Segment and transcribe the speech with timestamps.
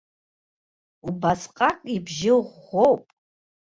[1.07, 3.03] Убасҟак ибжьы ӷәӷәоуп.